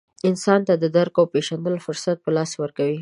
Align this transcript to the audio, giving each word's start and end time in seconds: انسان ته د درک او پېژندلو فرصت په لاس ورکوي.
انسان 0.29 0.59
ته 0.67 0.73
د 0.77 0.85
درک 0.95 1.13
او 1.19 1.25
پېژندلو 1.33 1.83
فرصت 1.85 2.17
په 2.21 2.29
لاس 2.35 2.51
ورکوي. 2.61 2.99